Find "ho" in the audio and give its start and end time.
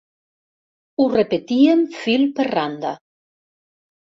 0.97-1.05